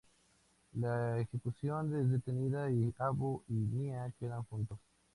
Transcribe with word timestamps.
La 0.77 1.19
ejecución 1.19 1.95
es 1.95 2.09
detenida, 2.09 2.71
y 2.71 2.91
Abu 2.97 3.43
y 3.47 3.53
Nya 3.53 4.11
quedan 4.19 4.41
juntos. 4.45 4.79